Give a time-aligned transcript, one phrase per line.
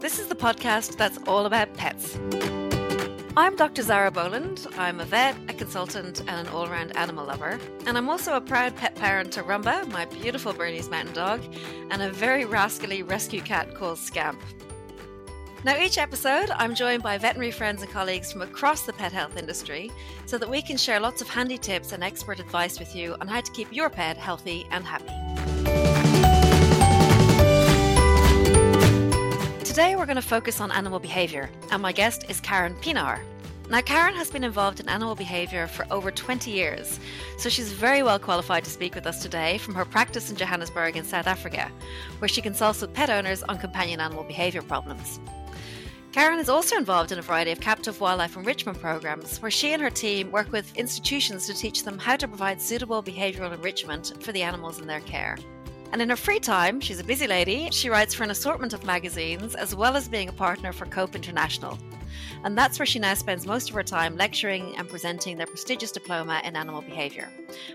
[0.00, 2.16] This is the podcast that's all about pets.
[3.36, 3.82] I'm Dr.
[3.82, 4.64] Zara Boland.
[4.76, 7.58] I'm a vet, a consultant, and an all round animal lover.
[7.84, 11.42] And I'm also a proud pet parent to Rumba, my beautiful Bernese mountain dog,
[11.90, 14.40] and a very rascally rescue cat called Scamp.
[15.64, 19.36] Now, each episode, I'm joined by veterinary friends and colleagues from across the pet health
[19.36, 19.90] industry
[20.26, 23.26] so that we can share lots of handy tips and expert advice with you on
[23.26, 25.87] how to keep your pet healthy and happy.
[29.78, 33.20] Today, we're going to focus on animal behaviour, and my guest is Karin Pienaar.
[33.70, 36.98] Now, Karin has been involved in animal behaviour for over 20 years,
[37.38, 40.96] so she's very well qualified to speak with us today from her practice in Johannesburg
[40.96, 41.70] in South Africa,
[42.18, 45.20] where she consults with pet owners on companion animal behaviour problems.
[46.10, 49.80] Karin is also involved in a variety of captive wildlife enrichment programs where she and
[49.80, 54.32] her team work with institutions to teach them how to provide suitable behavioral enrichment for
[54.32, 55.38] the animals in their care.
[55.92, 57.70] And in her free time, she's a busy lady.
[57.70, 61.14] She writes for an assortment of magazines as well as being a partner for COAPE
[61.14, 61.78] International.
[62.44, 65.90] And that's where she now spends most of her time lecturing and presenting their prestigious
[65.90, 67.30] diploma in animal behavior.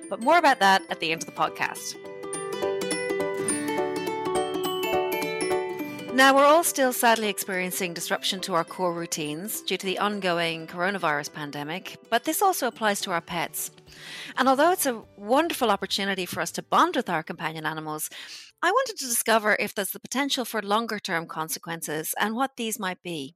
[0.09, 1.95] But more about that at the end of the podcast.
[6.13, 10.67] Now, we're all still sadly experiencing disruption to our core routines due to the ongoing
[10.67, 13.71] coronavirus pandemic, but this also applies to our pets.
[14.37, 18.09] And although it's a wonderful opportunity for us to bond with our companion animals,
[18.61, 22.79] I wanted to discover if there's the potential for longer term consequences and what these
[22.79, 23.35] might be.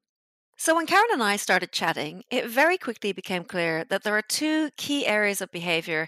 [0.60, 4.24] So, when Karin and I started chatting, it very quickly became clear that there are
[4.24, 6.08] two key areas of behavior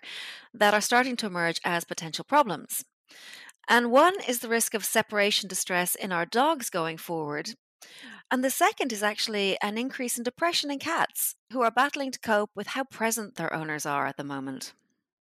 [0.53, 2.83] that are starting to emerge as potential problems.
[3.67, 7.53] And one is the risk of separation distress in our dogs going forward.
[8.31, 12.19] And the second is actually an increase in depression in cats who are battling to
[12.19, 14.73] cope with how present their owners are at the moment.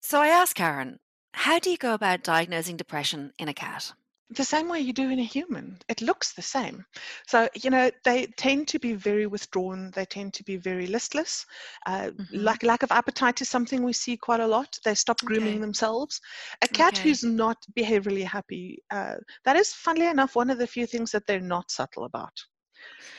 [0.01, 0.99] So I asked Karin,
[1.33, 3.93] how do you go about diagnosing depression in a cat?
[4.29, 5.79] the same way you do in a human.
[5.87, 6.85] It looks the same.
[7.27, 9.91] So, you know, they tend to be very withdrawn.
[9.91, 11.45] They tend to be very listless.
[11.85, 12.27] Uh, Mhm.
[12.43, 14.77] lack, lack of appetite is something we see quite a lot.
[14.83, 15.61] They stop grooming Okay.
[15.61, 16.19] themselves.
[16.61, 16.97] A cat Okay.
[16.97, 21.25] who's not behaviorally happy, uh, that is, funnily enough, one of the few things that
[21.25, 22.37] they're not subtle about.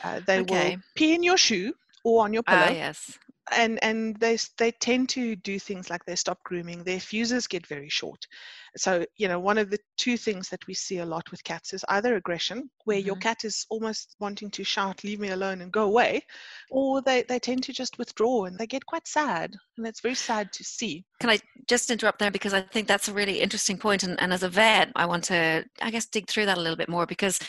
[0.03, 0.75] Uh, they Okay.
[0.75, 3.17] will pee in your shoe or on your pillow Ah, yes.
[3.51, 7.65] and and they they tend to do things like they stop grooming their fuses get
[7.67, 8.25] very short
[8.77, 11.73] so you know one of the two things that we see a lot with cats
[11.73, 13.21] is either aggression where your Mhm.
[13.21, 16.21] cat is almost wanting to shout leave me alone and go away
[16.69, 20.15] or they they tend to just withdraw and they get quite sad and it's very
[20.15, 23.77] sad to see Can I just interrupt there because I think that's a really interesting
[23.77, 26.61] point, and, and as a vet, I want to, I guess, dig through that a
[26.61, 27.39] little bit more because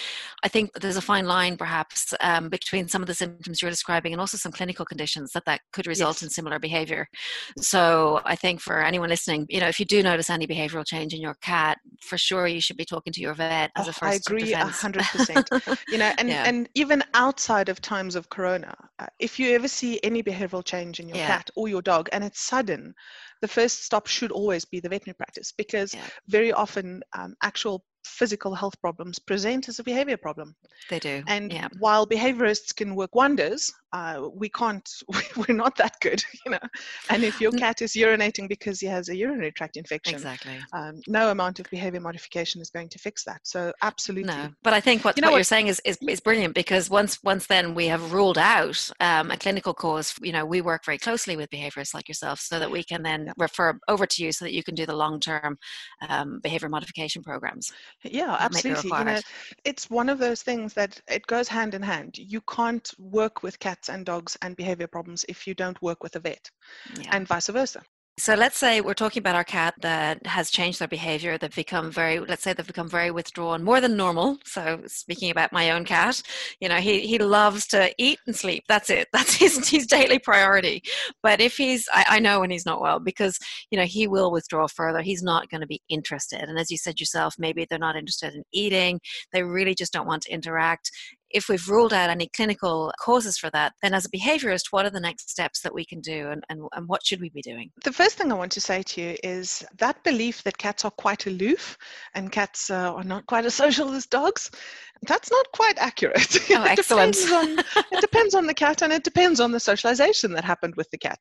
[0.45, 4.13] I think there's a fine line, perhaps, um, between some of the symptoms you're describing
[4.13, 6.23] and also some clinical conditions that that could result Yes.
[6.23, 7.09] in similar behavior.
[7.59, 11.15] So I think for anyone listening, you know, if you do notice any behavioral change
[11.15, 13.93] in your cat, for sure you should be talking to your vet as Oh, a
[13.93, 15.51] first I agree a hundred percent.
[15.89, 16.45] you know and Yeah.
[16.45, 20.99] and even outside of times of corona uh, if you ever see any behavioral change
[21.01, 21.21] in your Yeah.
[21.21, 22.95] cat or your dog and it's sudden
[23.41, 26.07] the first stop should always be the veterinary practice because Yeah.
[26.29, 30.55] very often um, actual physical health problems present as a behavior problem
[30.89, 31.23] they do.
[31.27, 31.69] and yeah.
[31.79, 34.89] while behaviorists can work wonders uh, we can't
[35.37, 36.59] we're not that good you know
[37.09, 40.61] and if your cat is urinating because he has a urinary tract infection Exactly.
[40.73, 44.73] um, no amount of behavior modification is going to fix that so absolutely No, but
[44.75, 47.19] I think what, You know what, what- you're saying is, is is brilliant because once
[47.23, 50.15] once then we have ruled out um, a clinical cause.
[50.23, 53.27] You know, we work very closely with behaviorists like yourself, so that we can then
[53.27, 53.33] Yeah.
[53.39, 55.57] refer over to you so that you can do the long term
[56.09, 57.73] um, behavior modification programs.
[58.05, 58.91] Yeah, that might be absolutely.
[58.99, 59.21] You know,
[59.65, 62.19] it's one of those things that it goes hand in hand.
[62.19, 66.17] You can't work with cats and dogs and behavior problems if you don't work with
[66.17, 66.51] a vet,
[66.99, 67.11] Yeah.
[67.17, 67.83] and vice versa.
[68.19, 71.39] So let's say we're talking about our cat that has changed their behavior.
[71.39, 74.37] They've become very, let's say they've become very withdrawn, more than normal.
[74.45, 76.21] So speaking about my own cat,
[76.61, 78.65] you know, he, he loves to eat and sleep.
[78.69, 79.09] That's it.
[79.15, 80.83] That's his, his daily priority.
[81.23, 83.39] But if he's, I, I know when he's not well because,
[83.71, 85.01] you know, he will withdraw further.
[85.01, 86.43] He's not going to be interested.
[86.43, 89.01] And as you said yourself, maybe they're not interested in eating.
[89.33, 90.91] They really just don't want to interact
[91.31, 94.91] if we've ruled out any clinical causes for that, then as a behaviorist, what are
[94.91, 97.71] the next steps that we can do and, and, and what should we be doing?
[97.85, 100.91] The first thing I want to say to you is that belief that cats are
[100.91, 101.79] quite aloof
[102.15, 104.51] and cats uh, are not quite as social as dogs,
[105.03, 106.37] that's not quite accurate.
[106.51, 107.15] Oh, it excellent.
[107.15, 110.75] Depends on, it depends on the cat and it depends on the socialization that happened
[110.77, 111.19] with the cat.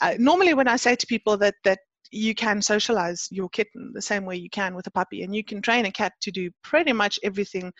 [0.00, 1.78] Uh, normally, when I say to people that, that
[2.12, 5.42] you can socialize your kitten the same way you can with a puppy, and you
[5.42, 7.72] can train a cat to do pretty much everything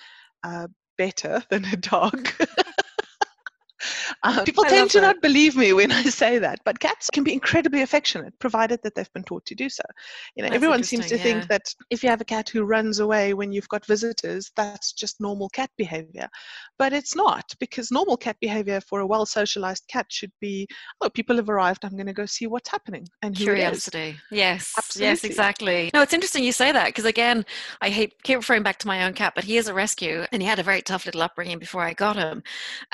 [0.44, 2.28] uh, better than a dog.
[4.22, 5.06] Um, people I tend to that.
[5.06, 8.94] not believe me when I say that, but cats can be incredibly affectionate, provided that
[8.94, 9.82] they've been taught to do so.
[10.34, 11.22] You know, that's everyone seems to yeah.
[11.22, 14.92] think that if you have a cat who runs away when you've got visitors, that's
[14.92, 16.28] just normal cat behavior,
[16.78, 20.66] but it's not because normal cat behavior for a well-socialized cat should be,
[21.00, 24.16] oh, people have arrived, I'm going to go see what's happening and curiosity.
[24.30, 25.08] Yes, Absolutely.
[25.08, 25.90] yes, exactly.
[25.94, 27.44] No, it's interesting you say that because again,
[27.80, 30.42] I hate keep referring back to my own cat, but he is a rescue and
[30.42, 32.42] he had a very tough little upbringing before I got him,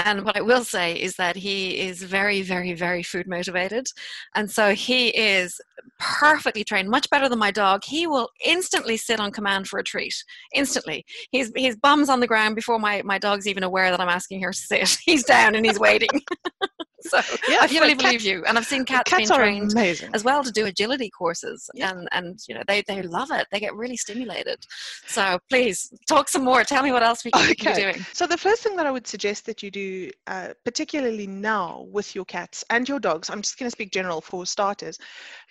[0.05, 3.87] and what I will say is that he is very, very, very food motivated.
[4.35, 5.61] And so he is
[5.99, 7.85] perfectly trained, much better than my dog.
[7.85, 10.15] He will instantly sit on command for a treat.
[10.55, 11.05] Instantly.
[11.31, 14.43] His his bum's on the ground before my, my dog's even aware that I'm asking
[14.43, 14.99] her to sit.
[15.05, 16.09] He's down and he's waiting.
[17.09, 17.19] so
[17.49, 18.45] yeah, I fully believe cats, you.
[18.47, 20.11] And I've seen cats, cats being trained amazing.
[20.15, 21.91] as well to do agility courses, yeah.
[21.91, 23.47] and and you know they they love it.
[23.51, 24.65] They get really stimulated.
[25.07, 26.65] So please talk some more.
[26.65, 27.75] Tell me what else we can okay.
[27.75, 28.07] be doing.
[28.13, 32.15] So the first thing that I would suggest that you do, uh, particularly now with
[32.15, 34.99] your cats and your dogs, I'm just going to speak general for starters.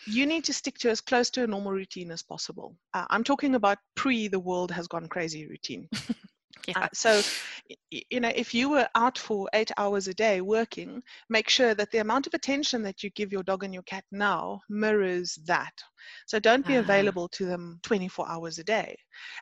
[0.07, 2.75] You need to stick to as close to a normal routine as possible.
[2.94, 5.88] Uh, I'm talking about pre the world has gone crazy routine.
[6.67, 6.79] Yeah.
[6.79, 7.21] Uh, so,
[7.89, 11.91] you know, if you were out for eight hours a day working, make sure that
[11.91, 15.73] the amount of attention that you give your dog and your cat now mirrors that.
[16.25, 16.83] So don't be uh-huh.
[16.83, 18.95] available to them 24 hours a day.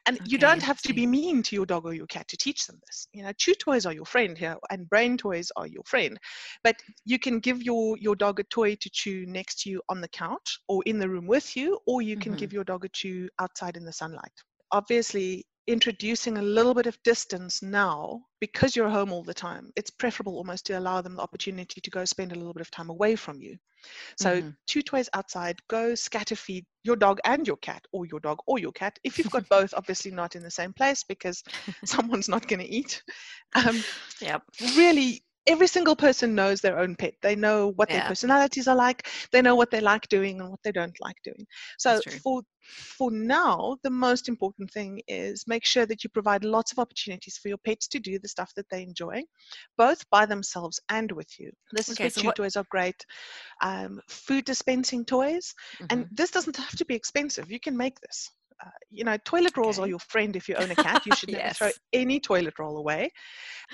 [0.05, 2.37] And okay, you don't have to be mean to your dog or your cat to
[2.37, 3.07] teach them this.
[3.13, 6.19] You know, chew toys are your friend here and brain toys are your friend.
[6.63, 6.75] But
[7.05, 10.09] you can give your, your dog a toy to chew next to you on the
[10.09, 12.39] couch or in the room with you, or you can mm-hmm.
[12.39, 14.31] give your dog a chew outside in the sunlight
[14.71, 19.91] obviously introducing a little bit of distance now because you're home all the time it's
[19.91, 22.89] preferable almost to allow them the opportunity to go spend a little bit of time
[22.89, 23.55] away from you.
[24.17, 24.49] So mm-hmm.
[24.65, 28.57] two toys outside go scatter feed your dog and your cat or your dog or
[28.57, 31.43] your cat if you've got both obviously not in the same place because
[31.85, 33.03] someone's not going to eat.
[33.53, 33.83] Um,
[34.19, 34.39] yeah
[34.75, 37.13] really every single person knows their own pet.
[37.21, 37.99] They know what yeah.
[37.99, 39.07] their personalities are like.
[39.31, 41.45] They know what they like doing and what they don't like doing.
[41.77, 46.71] So for for now, the most important thing is make sure that you provide lots
[46.71, 49.23] of opportunities for your pets to do the stuff that they enjoy,
[49.77, 51.51] both by themselves and with you.
[51.71, 53.03] This okay, is where so chew toys are great.
[53.61, 55.85] Um, food dispensing toys, mm-hmm.
[55.89, 57.51] and this doesn't have to be expensive.
[57.51, 58.29] You can make this.
[58.63, 59.85] Uh, you know, toilet rolls okay.
[59.85, 61.05] are your friend if you own a cat.
[61.05, 61.57] You should never yes.
[61.57, 63.11] throw any toilet roll away.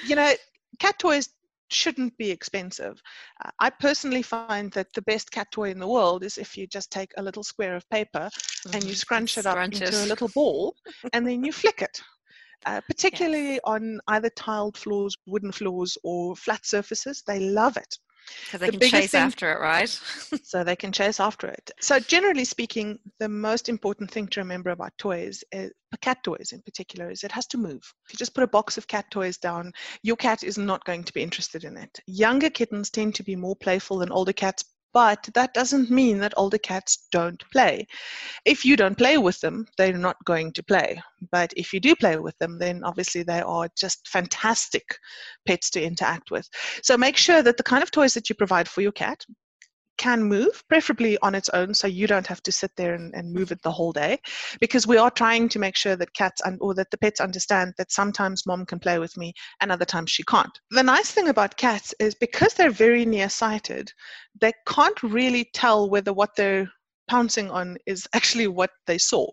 [0.06, 0.32] You know,
[0.80, 1.30] cat toys
[1.70, 3.02] shouldn't be expensive.
[3.44, 6.68] Uh, I personally find that the best cat toy in the world is if you
[6.68, 8.76] just take a little square of paper mm-hmm.
[8.76, 8.96] and you mm-hmm.
[8.96, 10.76] scrunch it up into a little ball
[11.14, 12.02] and then you flick it.
[12.66, 13.60] Uh, particularly yes.
[13.66, 17.98] on either tiled floors, wooden floors, or flat surfaces, they love it.
[18.46, 19.90] Because they the can chase thing, after it, right?
[20.44, 21.72] so they can chase after it.
[21.80, 26.62] So generally speaking, the most important thing to remember about toys, is, cat toys in
[26.62, 27.94] particular, is it has to move.
[28.06, 29.72] If you just put a box of cat toys down,
[30.04, 32.00] your cat is not going to be interested in it.
[32.06, 36.33] Younger kittens tend to be more playful than older cats but that doesn't mean that
[36.37, 37.85] older cats don't play.
[38.45, 41.02] If you don't play with them, they're not going to play.
[41.33, 44.97] But if you do play with them, then obviously they are just fantastic
[45.45, 46.47] pets to interact with.
[46.81, 49.25] So make sure that the kind of toys that you provide for your cat,
[49.97, 53.33] can move, preferably on its own, so you don't have to sit there and, and
[53.33, 54.19] move it the whole day.
[54.59, 57.73] Because we are trying to make sure that cats un- or that the pets understand
[57.78, 60.59] that sometimes mom can play with me and other times she can't.
[60.71, 63.92] The nice thing about cats is because they're very nearsighted,
[64.40, 66.69] they can't really tell whether what they're
[67.07, 69.28] pouncing on is actually what they saw.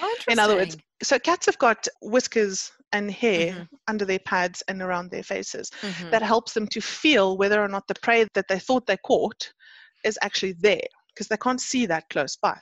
[0.00, 3.62] Oh, In other words, so cats have got whiskers and hair mm-hmm.
[3.88, 6.10] under their pads and around their faces mm-hmm.
[6.10, 9.52] that helps them to feel whether or not the prey that they thought they caught
[10.04, 12.58] is actually there because they can't see that close by.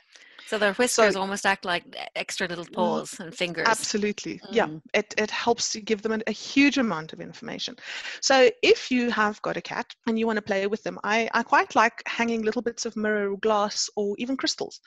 [0.49, 1.85] So their whiskers so, almost act like
[2.17, 3.67] extra little paws and fingers.
[3.69, 4.41] Absolutely.
[4.47, 4.49] Mm.
[4.51, 4.69] Yeah.
[4.95, 7.77] It, it helps to give them a, a huge amount of information.
[8.23, 11.29] So if you have got a cat and you want to play with them, I,
[11.35, 14.81] I quite like hanging little bits of mirror glass or even crystals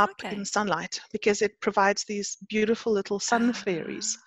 [0.00, 0.34] up okay.
[0.34, 4.18] in sunlight because it provides these beautiful little sun fairies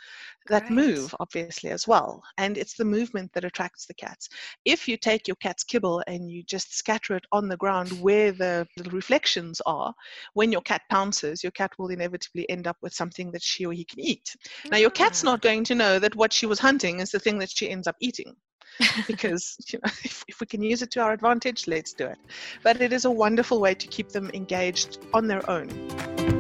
[0.48, 0.72] that right.
[0.72, 4.30] move obviously as well and it's the movement that attracts the cats.
[4.66, 8.32] If you take your cat's kibble and you just scatter it on the ground where
[8.32, 9.94] the little reflections are
[10.34, 13.74] when your cat pounces your cat will inevitably end up with something that she or
[13.74, 14.36] he can eat.
[14.72, 15.32] Now your cat's ah.
[15.32, 17.88] not going to know that what she was hunting is the thing that she ends
[17.88, 18.36] up eating
[19.08, 22.18] because you know if, if, we can use it to our advantage let's do it.
[22.63, 26.37] But it is a wonderful way to keep them engaged on their own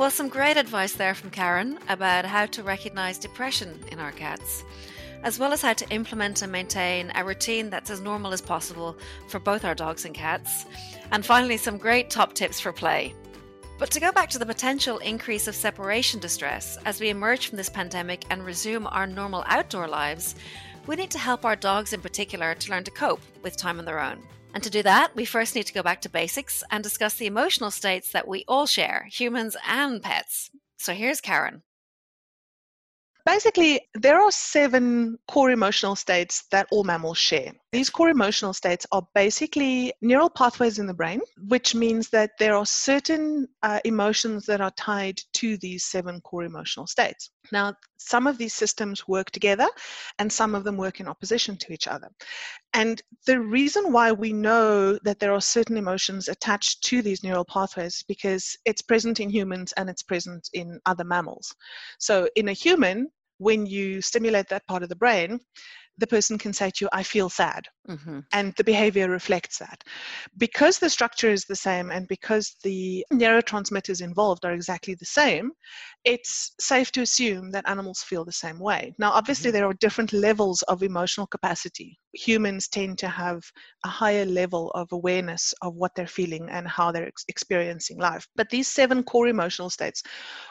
[0.00, 4.64] Well, some great advice there from Karin about how to recognize depression in our cats,
[5.22, 8.96] as well as how to implement and maintain a routine that's as normal as possible
[9.28, 10.64] for both our dogs and cats.
[11.12, 13.14] And finally, some great top tips for play.
[13.78, 17.58] But to go back to the potential increase of separation distress as we emerge from
[17.58, 20.34] this pandemic and resume our normal outdoor lives,
[20.86, 23.84] we need to help our dogs in particular to learn to cope with time on
[23.84, 24.22] their own.
[24.52, 27.26] And to do that, we first need to go back to basics and discuss the
[27.26, 30.50] emotional states that we all share, humans and pets.
[30.78, 31.62] So here's Karin.
[33.24, 37.52] Basically, there are seven core emotional states that all mammals share.
[37.72, 42.56] These core emotional states are basically neural pathways in the brain, which means that there
[42.56, 47.30] are certain uh, emotions that are tied to these seven core emotional states.
[47.52, 49.68] Now, some of these systems work together
[50.18, 52.08] and some of them work in opposition to each other.
[52.74, 57.44] And the reason why we know that there are certain emotions attached to these neural
[57.44, 61.54] pathways is because it's present in humans and it's present in other mammals.
[62.00, 65.40] So, in a human, when you stimulate that part of the brain,
[66.00, 67.66] the person can say to you, I feel sad.
[67.88, 68.20] Mm-hmm.
[68.32, 69.84] And the behavior reflects that.
[70.36, 75.52] Because the structure is the same and because the neurotransmitters involved are exactly the same,
[76.04, 78.94] it's safe to assume that animals feel the same way.
[78.98, 79.58] Now, obviously, mm-hmm.
[79.58, 81.98] there are different levels of emotional capacity.
[82.14, 83.42] Humans tend to have
[83.84, 88.26] a higher level of awareness of what they're feeling and how they're ex- experiencing life.
[88.36, 90.02] But these seven core emotional states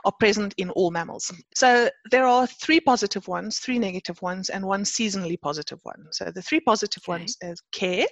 [0.06, 1.32] are present in all mammals.
[1.56, 6.06] So there are three positive ones, three negative ones, and one seasonally positive one.
[6.12, 7.20] So the three positive okay.
[7.20, 8.08] ones is care,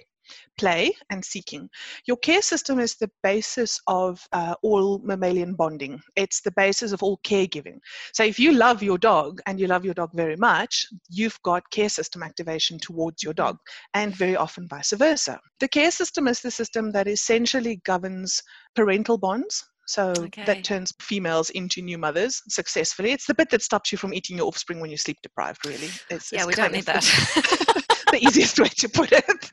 [0.58, 1.68] play, and seeking.
[2.06, 6.00] Your care system is the basis of uh, all mammalian bonding.
[6.16, 7.78] It's the basis of all caregiving.
[8.12, 11.70] So if you love your dog and you love your dog very much, you've got
[11.70, 13.58] care system activation towards your dog,
[13.94, 15.40] and very often vice versa.
[15.60, 18.42] The care system is the system that essentially governs
[18.74, 20.44] parental bonds so okay.
[20.44, 23.12] that turns females into new mothers successfully.
[23.12, 25.88] It's the bit that stops you from eating your offspring when you're sleep deprived, really.
[26.10, 27.96] It's, yeah, it's we don't need that.
[28.12, 29.52] the easiest way to put it.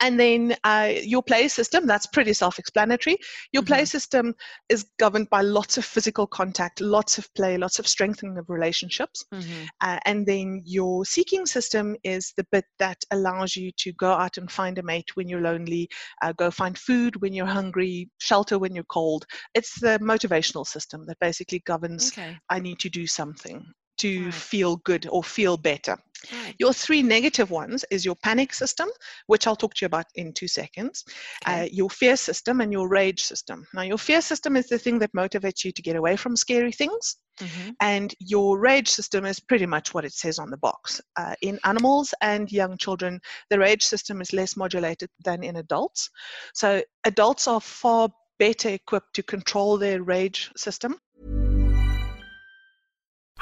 [0.00, 3.16] And then uh, your play system, that's pretty self explanatory.
[3.52, 3.74] Your mm-hmm.
[3.74, 4.34] play system
[4.68, 9.24] is governed by lots of physical contact, lots of play, lots of strengthening of relationships.
[9.32, 9.64] Mm-hmm.
[9.80, 14.36] Uh, and then your seeking system is the bit that allows you to go out
[14.36, 15.88] and find a mate when you're lonely,
[16.22, 19.24] uh, go find food when you're hungry, shelter when you're cold.
[19.54, 22.36] It's the motivational system that basically governs okay.
[22.50, 23.64] I need to do something
[23.98, 24.34] to right.
[24.34, 25.96] feel good or feel better.
[26.32, 26.54] Right.
[26.58, 28.88] Your three negative ones is your panic system,
[29.26, 31.04] which I'll talk to you about in two seconds,
[31.44, 31.62] okay.
[31.62, 33.66] uh, your fear system, and your rage system.
[33.74, 36.72] Now, your fear system is the thing that motivates you to get away from scary
[36.72, 37.70] things, mm-hmm.
[37.80, 41.00] and your rage system is pretty much what it says on the box.
[41.16, 46.10] Uh, in animals and young children, the rage system is less modulated than in adults.
[46.54, 50.98] So, adults are far better equipped to control their rage system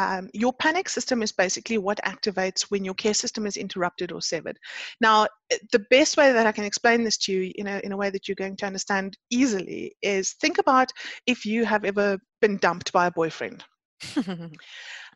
[0.00, 4.22] Um, your panic system is basically what activates when your care system is interrupted or
[4.22, 4.58] severed.
[5.02, 5.26] Now,
[5.72, 8.08] the best way that I can explain this to you, you know, in a way
[8.08, 10.90] that you're going to understand easily, is think about
[11.26, 13.62] if you have ever been dumped by a boyfriend.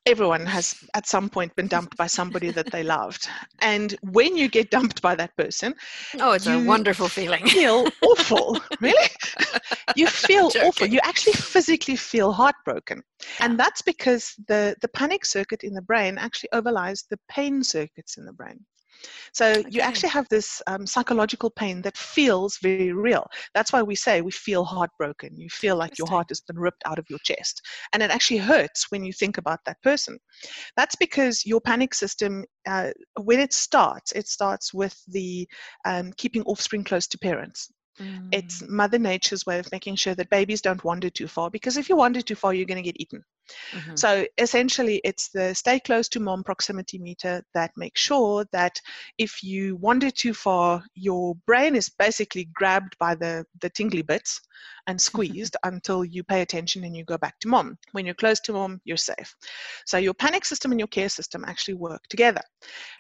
[0.07, 3.29] everyone has at some point been dumped by somebody that they loved.
[3.61, 5.75] And when you get dumped by that person,
[6.21, 7.47] oh, it's a wonderful feeling.
[7.47, 8.61] You feel awful.
[8.81, 9.09] really?
[9.97, 10.87] you feel awful.
[10.87, 13.03] You actually physically feel heartbroken.
[13.41, 18.19] And that's because the, the panic circuit in the brain actually overlies the pain circuits
[18.19, 18.61] in the brain.
[19.33, 19.65] So okay.
[19.71, 23.27] you actually have this um, psychological pain that feels very real.
[23.55, 25.39] That's why we say we feel heartbroken.
[25.39, 27.61] You feel like your heart has been ripped out of your chest.
[27.93, 30.19] And it actually hurts when you think about that person.
[30.77, 35.49] That's because your panic system, uh, when it starts, it starts with the
[35.85, 37.71] um, keeping offspring close to parents.
[38.01, 38.29] Mm.
[38.33, 41.89] It's Mother Nature's way of making sure that babies don't wander too far because if
[41.89, 43.23] you wander too far, you're going to get eaten.
[43.73, 43.97] Mm-hmm.
[43.97, 48.81] So essentially, it's the stay close to mom proximity meter that makes sure that
[49.19, 54.41] if you wander too far, your brain is basically grabbed by the, the tingly bits
[54.87, 57.79] and squeezed until you pay attention and you go back to mom.
[57.93, 59.35] When you're close to mom, you're safe.
[59.87, 62.43] So your panic system and your care system actually work together.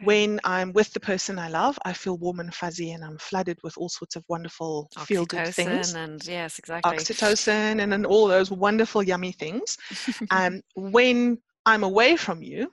[0.02, 3.58] When I'm with the person I love, I feel warm and fuzzy and I'm flooded
[3.62, 5.94] with all sorts of wonderful feel good things.
[5.94, 6.96] And yes, exactly.
[6.96, 9.76] Oxytocin and, and all those wonderful, yummy things.
[10.30, 12.70] um, when I'm away from you,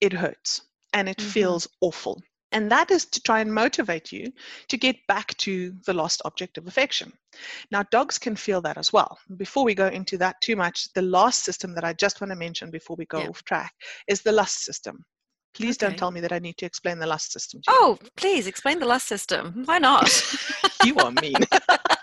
[0.00, 1.28] it hurts and it mm-hmm.
[1.28, 2.22] feels awful.
[2.54, 4.32] And that is to try and motivate you
[4.68, 7.12] to get back to the lost object of affection.
[7.72, 9.18] Now, dogs can feel that as well.
[9.36, 12.36] Before we go into that too much, the last system that I just want to
[12.36, 13.28] mention before we go yeah.
[13.28, 13.72] off track
[14.06, 15.04] is the lust system.
[15.54, 15.88] Please okay.
[15.88, 17.60] don't tell me that I need to explain the lust system.
[17.68, 19.62] oh, please explain the lust system.
[19.64, 20.10] Why not?
[20.84, 21.34] you are mean.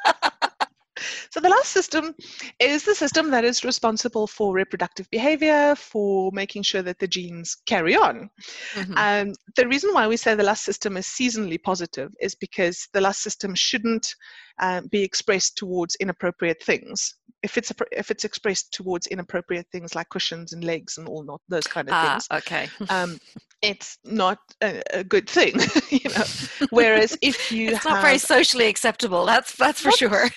[1.29, 2.13] So the last system
[2.59, 7.57] is the system that is responsible for reproductive behavior, for making sure that the genes
[7.65, 8.29] carry on.
[8.73, 8.93] Mm-hmm.
[8.97, 13.01] Um, the reason why we say the last system is seasonally positive is because the
[13.01, 14.15] last system shouldn't
[14.62, 17.15] um, be expressed towards inappropriate things.
[17.43, 21.41] If it's if it's expressed towards inappropriate things like cushions and legs and all not
[21.50, 23.19] those kind of ah, things, okay, um,
[23.63, 25.56] it's not a, a, good thing,
[25.89, 26.24] you know.
[26.69, 29.26] Whereas if you it's have, not very socially acceptable.
[29.26, 30.30] That's that's for not, sure.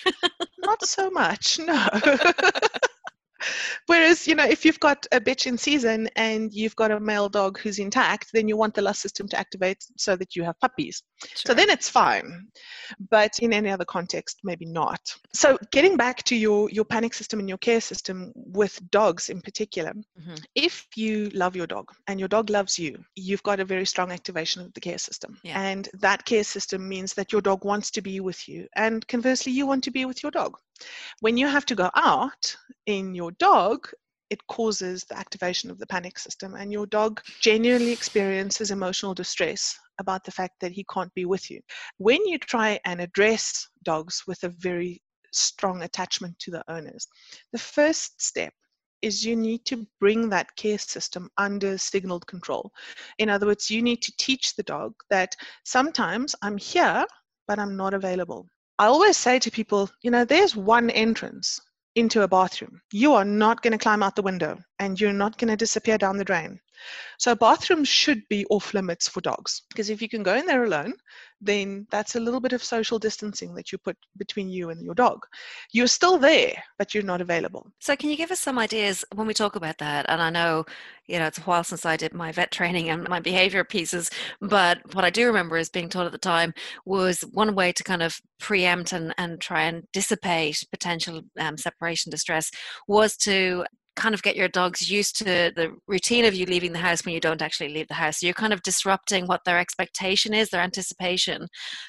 [0.57, 1.87] not so much, no.
[3.87, 7.29] Whereas, you know, if you've got a bitch in season and you've got a male
[7.29, 10.59] dog who's intact, then you want the lust system to activate so that you have
[10.59, 11.03] puppies.
[11.23, 11.49] Sure.
[11.49, 12.47] So then it's fine.
[13.09, 14.99] But in any other context, maybe not.
[15.33, 19.41] So getting back to your, your panic system and your care system with dogs in
[19.41, 20.35] particular, mm-hmm.
[20.55, 24.11] if you love your dog and your dog loves you, you've got a very strong
[24.11, 25.37] activation of the care system.
[25.43, 25.61] Yeah.
[25.61, 28.67] And that care system means that your dog wants to be with you.
[28.75, 30.57] And conversely, you want to be with your dog.
[31.21, 33.87] When you have to go out in your dog,
[34.29, 39.77] it causes the activation of the panic system, and your dog genuinely experiences emotional distress
[39.99, 41.61] about the fact that he can't be with you.
[41.97, 47.07] When you try and address dogs with a very strong attachment to the owners,
[47.51, 48.53] the first step
[49.01, 52.71] is you need to bring that care system under signaled control.
[53.19, 57.05] In other words, you need to teach the dog that sometimes I'm here,
[57.47, 58.47] but I'm not available.
[58.77, 61.61] I always say to people, you know, there's one entrance
[61.95, 62.81] into a bathroom.
[62.91, 65.97] You are not going to climb out the window and you're not going to disappear
[65.97, 66.59] down the drain.
[67.17, 70.65] So bathrooms should be off limits for dogs because if you can go in there
[70.65, 70.93] alone,
[71.45, 74.95] then that's a little bit of social distancing that you put between you and your
[74.95, 75.25] dog.
[75.71, 77.71] You're still there, but you're not available.
[77.79, 80.05] So can you give us some ideas when we talk about that?
[80.09, 80.65] And I know,
[81.07, 84.09] you know, it's a while since I did my vet training and my behavior pieces,
[84.41, 86.53] but what I do remember is being taught at the time
[86.85, 92.09] was one way to kind of preempt and, and try and dissipate potential um, separation
[92.09, 92.51] distress
[92.87, 95.23] was to kind of get your dogs used to
[95.55, 98.19] the routine of you leaving the house when you don't actually leave the house.
[98.19, 101.47] So you're kind of disrupting what their expectation is, their anticipation.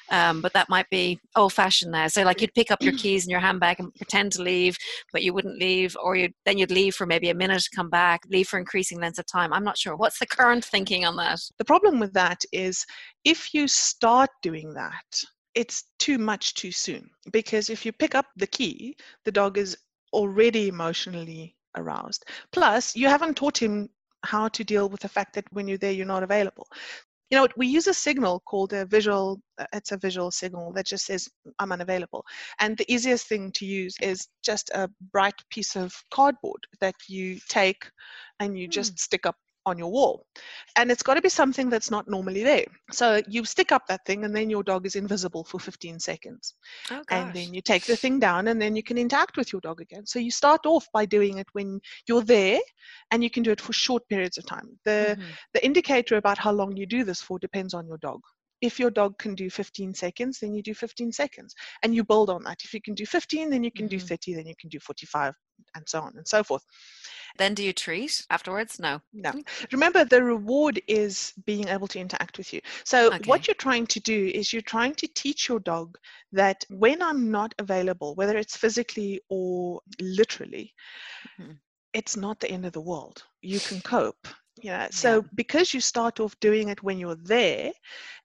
[0.09, 2.07] Um, but that might be old fashioned now.
[2.07, 4.77] So like you'd pick up your keys in your handbag and pretend to leave,
[5.11, 8.21] but you wouldn't leave, or you then you'd leave for maybe a minute, come back,
[8.29, 9.51] leave for increasing lengths of time.
[9.51, 9.95] I'm not sure.
[9.95, 11.39] What's the current thinking on that?
[11.57, 12.85] The problem with that is
[13.25, 15.23] if you start doing that,
[15.55, 19.75] it's too much too soon because if you pick up the key, the dog is
[20.13, 22.25] already emotionally aroused.
[22.51, 23.89] Plus, you haven't taught him
[24.23, 26.67] how to deal with the fact that when you're there, you're not available.
[27.29, 30.85] You know, we use a signal called a visual, uh, it's a visual signal that
[30.85, 31.27] just says,
[31.59, 32.23] I'm unavailable.
[32.59, 37.39] And the easiest thing to use is just a bright piece of cardboard that you
[37.49, 37.83] take
[38.39, 38.99] and you just mm.
[38.99, 39.35] stick up
[39.67, 40.25] on your wall.
[40.77, 42.65] And it's got to be something that's not normally there.
[42.91, 46.53] So you stick up that thing and then your dog is invisible for 15 seconds.
[46.89, 49.61] Oh, and then you take the thing down and then you can interact with your
[49.61, 50.05] dog again.
[50.05, 52.61] So you start off by doing it when you're there
[53.11, 54.79] and you can do it for short periods of time.
[54.85, 55.31] The mm-hmm.
[55.53, 58.21] the indicator about how long you do this for depends on your dog
[58.61, 62.29] if your dog can do 15 seconds, then you do 15 seconds and you build
[62.29, 62.63] on that.
[62.63, 63.97] If you can do 15, then you can mm-hmm.
[63.97, 65.35] do 30, then you can do 45,
[65.75, 66.63] and so on and so forth.
[67.37, 68.79] Then do you treat afterwards?
[68.79, 68.99] No.
[69.13, 69.31] No.
[69.71, 72.61] Remember, the reward is being able to interact with you.
[72.83, 73.19] So, okay.
[73.25, 75.97] what you're trying to do is you're trying to teach your dog
[76.31, 80.73] that when I'm not available, whether it's physically or literally,
[81.39, 81.53] mm-hmm.
[81.93, 83.23] it's not the end of the world.
[83.41, 84.27] You can cope
[84.61, 85.21] you know so yeah.
[85.35, 87.71] because you start off doing it when you're there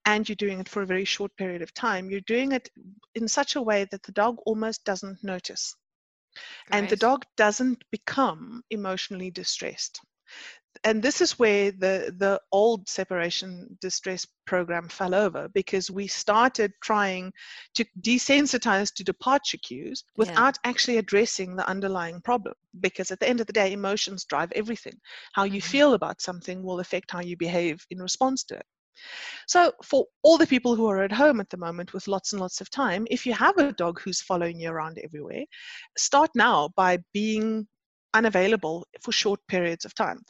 [0.04, 2.68] and you're doing it for a very short period of time you're doing it
[3.14, 5.74] in such a way that the dog almost doesn't notice
[6.66, 6.78] Great.
[6.78, 10.00] and the dog doesn't become emotionally distressed
[10.84, 16.72] and this is where the the old separation distress program fell over because we started
[16.82, 17.32] trying
[17.74, 20.70] to desensitize to departure cues without yeah.
[20.70, 24.94] actually addressing the underlying problem because at the end of the day emotions drive everything
[25.32, 25.70] how you mm-hmm.
[25.70, 28.66] feel about something will affect how you behave in response to it
[29.46, 32.40] so, for all the people who are at home at the moment with lots and
[32.40, 35.44] lots of time, if you have a dog who's following you around everywhere,
[35.96, 37.66] start now by being
[38.14, 40.20] unavailable for short periods of time.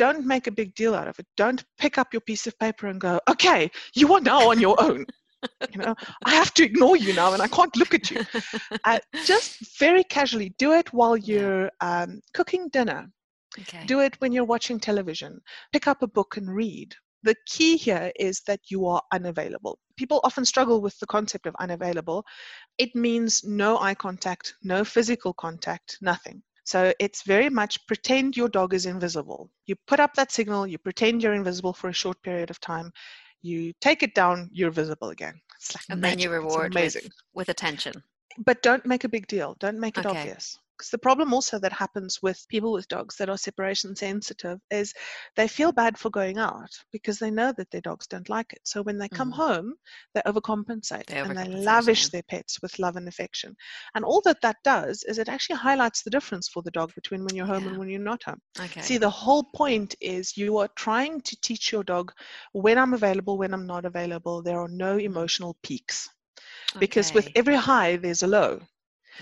[0.00, 1.26] Don't make a big deal out of it.
[1.36, 4.82] Don't pick up your piece of paper and go, okay, you are now on your
[4.82, 5.04] own.
[5.70, 8.22] you know, I have to ignore you now and I can't look at you.
[8.84, 13.10] Uh, just very casually do it while you're um, cooking dinner.
[13.60, 13.84] Okay.
[13.84, 15.38] Do it when you're watching television.
[15.70, 16.94] Pick up a book and read.
[17.22, 19.78] The key here is that you are unavailable.
[19.98, 22.24] People often struggle with the concept of unavailable.
[22.78, 26.42] It means no eye contact, no physical contact, nothing.
[26.70, 29.50] So it's very much pretend your dog is invisible.
[29.66, 32.92] You put up that signal, you pretend you're invisible for a short period of time,
[33.42, 35.40] you take it down, you're visible again.
[35.74, 36.18] Like and magic.
[36.18, 36.96] then you reward with,
[37.34, 38.04] with attention.
[38.38, 39.56] But don't make a big deal.
[39.58, 40.16] Don't make it okay.
[40.16, 40.60] obvious.
[40.80, 44.94] Because the problem also that happens with people with dogs that are separation sensitive is
[45.36, 48.60] they feel bad for going out because they know that their dogs don't like it.
[48.64, 49.36] So when they come mm.
[49.36, 49.74] home,
[50.14, 53.54] they overcompensate they and they lavish their pets with love and affection.
[53.94, 57.26] And all that that does is it actually highlights the difference for the dog between
[57.26, 57.68] when you're home yeah.
[57.68, 58.40] and when you're not home.
[58.58, 58.80] Okay.
[58.80, 62.10] See, the whole point is you are trying to teach your dog
[62.52, 64.42] when I'm available, when I'm not available.
[64.42, 65.02] There are no mm.
[65.02, 66.08] emotional peaks.
[66.78, 67.16] Because okay.
[67.16, 68.60] with every high, there's a low.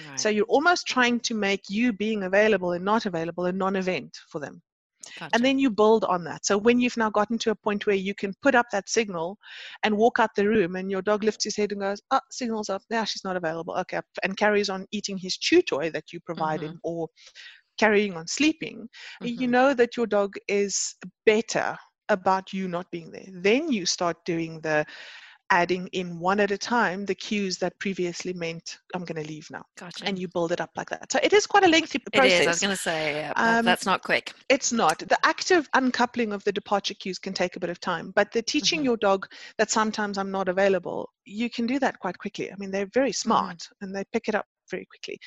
[0.09, 0.21] Right.
[0.21, 4.17] So you're almost trying to make you being available and not available a non event
[4.31, 4.63] for them.
[5.19, 5.31] Gotcha.
[5.35, 6.45] And then you build on that.
[6.45, 9.39] So when you've now gotten to a point where you can put up that signal
[9.83, 12.69] and walk out the room and your dog lifts his head and goes, oh, signal's
[12.69, 12.83] up.
[12.91, 13.75] Now she's not available.
[13.75, 14.01] Okay.
[14.23, 16.73] And carries on eating his chew toy that you provide mm-hmm.
[16.73, 17.09] him or
[17.79, 18.89] carrying on sleeping,
[19.23, 19.41] mm-hmm.
[19.41, 21.77] you know that your dog is better
[22.09, 23.29] about you not being there.
[23.33, 24.85] Then you start doing the
[25.51, 29.49] adding in one at a time the cues that previously meant I'm going to leave
[29.51, 29.65] now.
[29.77, 30.05] Gotcha.
[30.05, 31.11] And you build it up like that.
[31.13, 32.33] So it is quite a lengthy process.
[32.33, 32.47] It is.
[32.47, 34.33] I was going to say yeah, um, that's not quick.
[34.49, 34.99] It's not.
[34.99, 38.43] The active uncoupling of the departure cues can take a bit of time, but the
[38.43, 38.87] teaching mm-hmm.
[38.87, 39.27] your dog
[39.59, 42.51] that sometimes I'm not available, you can do that quite quickly.
[42.53, 43.29] I mean, they're very mm-hmm.
[43.29, 43.85] smart mm-hmm.
[43.85, 45.19] and they pick it up very quickly.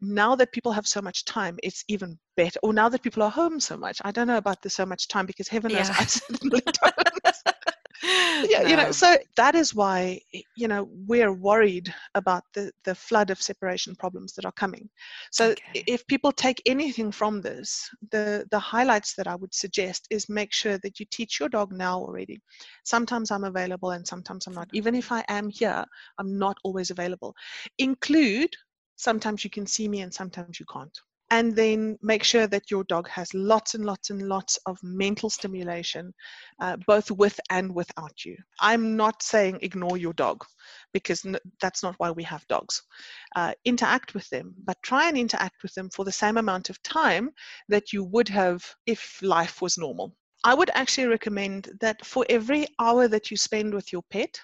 [0.00, 2.58] Now that people have so much time, it's even better.
[2.62, 5.08] Or now that people are home so much, I don't know about the so much
[5.08, 5.96] time because heaven knows yeah.
[5.98, 7.17] I certainly don't
[8.44, 8.68] yeah no.
[8.68, 10.20] you know um, so that is why
[10.56, 14.88] you know we're worried about the the flood of separation problems that are coming.
[15.30, 15.84] So okay.
[15.86, 20.52] if people take anything from this the the highlights that i would suggest is make
[20.52, 22.40] sure that you teach your dog now already.
[22.84, 24.68] Sometimes i'm available and sometimes i'm not.
[24.72, 25.84] Even if i am here
[26.18, 27.34] i'm not always available.
[27.78, 28.54] Include
[28.96, 30.98] sometimes you can see me and sometimes you can't
[31.30, 35.30] and then make sure that your dog has lots and lots and lots of mental
[35.30, 36.12] stimulation,
[36.60, 38.36] uh, both with and without you.
[38.60, 40.44] I'm not saying ignore your dog
[40.92, 42.82] because n- that's not why we have dogs.
[43.36, 46.82] Uh, interact with them, but try and interact with them for the same amount of
[46.82, 47.30] time
[47.68, 50.16] that you would have if life was normal.
[50.44, 54.40] I would actually recommend that for every hour that you spend with your pet,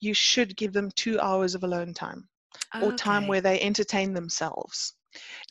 [0.00, 2.28] you should give them two hours of alone time
[2.80, 4.95] or time where they entertain themselves.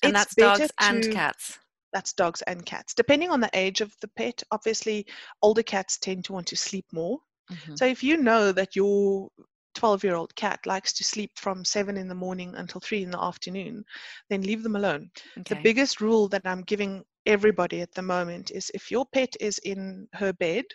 [0.03, 1.59] And it's that's dogs and to, cats.
[1.93, 2.93] That's dogs and cats.
[2.93, 5.05] Depending on the age of the pet, obviously,
[5.41, 7.19] older cats tend to want to sleep more.
[7.51, 7.75] Mm-hmm.
[7.75, 9.29] So if you know that your
[9.75, 13.11] 12 year old cat likes to sleep from 7 in the morning until 3 in
[13.11, 13.83] the afternoon,
[14.29, 15.11] then leave them alone.
[15.37, 15.55] Okay.
[15.55, 19.57] The biggest rule that I'm giving everybody at the moment is if your pet is
[19.59, 20.65] in her bed,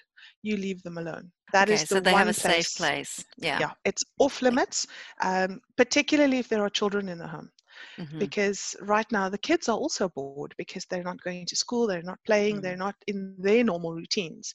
[0.42, 1.30] you leave them alone.
[1.52, 3.24] That okay, is the so they one have a place, safe place.
[3.38, 3.58] Yeah.
[3.58, 4.86] Yeah, it's off limits,
[5.22, 7.50] um, particularly if there are children in the home.
[7.98, 8.32] Mhm.
[8.32, 12.02] Because right now the kids are also bored because they're not going to school, they're
[12.02, 12.62] not playing, Mm.
[12.62, 14.54] they're not in their normal routines.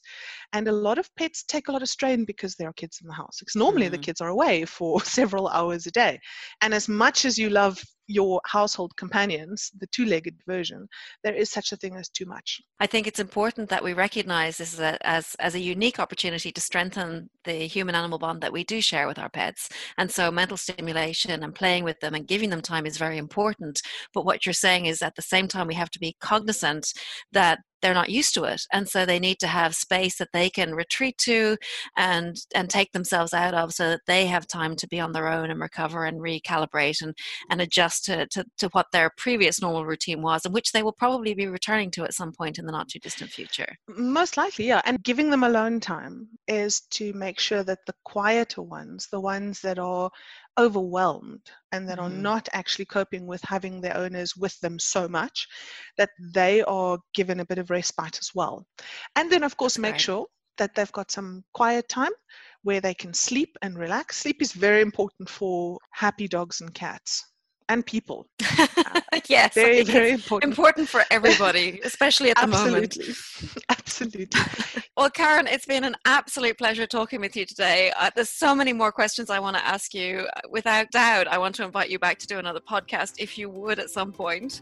[0.53, 3.07] And a lot of pets take a lot of strain because there are kids in
[3.07, 3.38] the house.
[3.39, 4.05] Because normally the Mm.
[4.05, 6.19] kids are away for several hours a day.
[6.61, 10.87] And as much as you love your household companions, the two legged version,
[11.23, 12.61] there is such a thing as too much.
[12.79, 16.51] I think it's important that we recognize this as a, as, as a unique opportunity
[16.51, 19.69] to strengthen the human animal bond that we do share with our pets.
[19.97, 23.81] And so, mental stimulation and playing with them and giving them time is very important.
[24.13, 26.93] But what you're saying is at the same time, we have to be cognizant
[27.31, 30.49] that they're not used to it and so they need to have space that they
[30.49, 31.55] can retreat to
[31.95, 35.27] and and take themselves out of so that they have time to be on their
[35.27, 37.13] own and recover and recalibrate and
[37.51, 40.91] and adjust to, to, to what their previous normal routine was and which they will
[40.91, 44.65] probably be returning to at some point in the not too distant future Most likely,
[44.65, 44.81] yeah.
[44.85, 49.61] And giving them alone time is to make sure that the quieter ones, the ones
[49.61, 50.09] that are
[50.57, 51.41] overwhelmed
[51.71, 52.21] and that are mm-hmm.
[52.21, 55.47] not actually coping with having their owners with them so much,
[55.97, 58.65] that they are given a bit of respite as well.
[59.15, 60.01] And then, of course, That's make great.
[60.01, 60.25] sure
[60.57, 62.13] that they've got some quiet time
[62.63, 64.17] where they can sleep and relax.
[64.17, 67.23] Sleep is very important for happy dogs and cats
[67.69, 68.28] and people.
[69.28, 70.51] yes Very, very important.
[70.51, 73.62] important for everybody especially at the moment Absolutely.
[73.69, 74.41] Absolutely.
[74.97, 77.91] Well, Karin, it's been an absolute pleasure talking with you today.
[77.99, 80.25] Uh, there's so many more questions I want to ask you.
[80.38, 83.49] Uh, Without doubt, I want to invite you back to do another podcast if you
[83.49, 84.62] would at some point.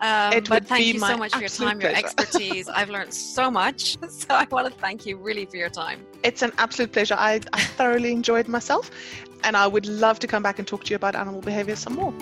[0.00, 2.68] Um, It but would thank be you so much for your time, your expertise.
[2.68, 3.96] I've learned so much.
[4.08, 6.06] So I want to thank you really for your time.
[6.22, 7.16] It's an absolute pleasure.
[7.18, 8.90] I, I thoroughly enjoyed myself,
[9.42, 11.94] and I would love to come back and talk to you about animal behavior some
[11.94, 12.12] more.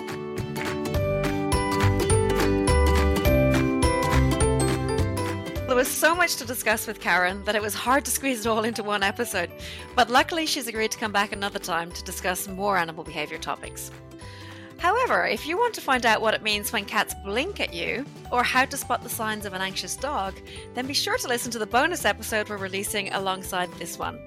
[5.67, 8.47] There was so much to discuss with Karin that it was hard to squeeze it
[8.47, 9.49] all into one episode.
[9.95, 13.89] But luckily, she's agreed to come back another time to discuss more animal behavior topics.
[14.77, 18.05] However, if you want to find out what it means when cats blink at you,
[18.31, 20.33] or how to spot the signs of an anxious dog,
[20.73, 24.19] then be sure to listen to the bonus episode we're releasing alongside this one.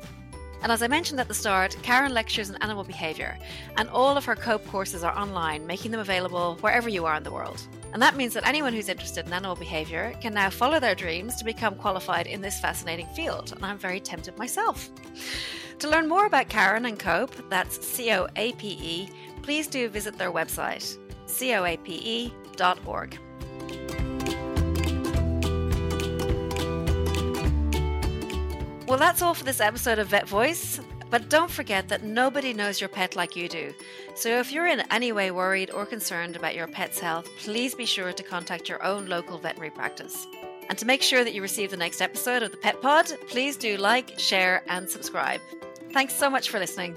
[0.62, 3.38] And as I mentioned at the start, Karin lectures in animal behavior,
[3.76, 7.22] and all of her COAPE courses are online, making them available wherever you are in
[7.22, 7.60] the world.
[7.92, 11.36] And that means that anyone who's interested in animal behavior can now follow their dreams
[11.36, 14.90] to become qualified in this fascinating field, and I'm very tempted myself.
[15.78, 19.08] To learn more about Karin and COAPE, that's C O A P E,
[19.42, 23.18] please do visit their website, coape.org.
[28.86, 30.80] Well, that's all for this episode of Vet Voice.
[31.10, 33.72] But don't forget that nobody knows your pet like you do.
[34.14, 37.86] So if you're in any way worried or concerned about your pet's health, please be
[37.86, 40.26] sure to contact your own local veterinary practice.
[40.68, 43.56] And to make sure that you receive the next episode of the Pet Pod, please
[43.56, 45.40] do like, share, and subscribe.
[45.92, 46.96] Thanks so much for listening.